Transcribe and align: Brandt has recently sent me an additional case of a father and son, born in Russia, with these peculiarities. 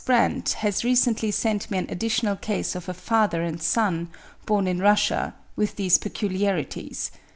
Brandt 0.03 0.53
has 0.53 0.83
recently 0.83 1.29
sent 1.29 1.69
me 1.69 1.77
an 1.77 1.85
additional 1.87 2.35
case 2.35 2.73
of 2.73 2.89
a 2.89 2.93
father 2.95 3.43
and 3.43 3.61
son, 3.61 4.09
born 4.47 4.65
in 4.65 4.79
Russia, 4.79 5.35
with 5.55 5.75
these 5.75 5.99
peculiarities. 5.99 7.11